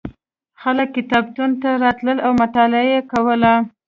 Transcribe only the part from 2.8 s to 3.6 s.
یې کوله.